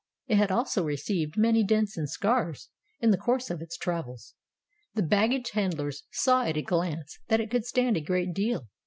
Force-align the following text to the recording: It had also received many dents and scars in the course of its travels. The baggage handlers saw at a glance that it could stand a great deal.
It 0.25 0.37
had 0.39 0.49
also 0.51 0.83
received 0.83 1.37
many 1.37 1.63
dents 1.63 1.95
and 1.95 2.09
scars 2.09 2.69
in 3.01 3.11
the 3.11 3.19
course 3.19 3.51
of 3.51 3.61
its 3.61 3.77
travels. 3.77 4.33
The 4.95 5.03
baggage 5.03 5.51
handlers 5.51 6.05
saw 6.09 6.43
at 6.45 6.57
a 6.57 6.63
glance 6.63 7.19
that 7.27 7.39
it 7.39 7.51
could 7.51 7.65
stand 7.65 7.95
a 7.97 8.01
great 8.01 8.33
deal. 8.33 8.67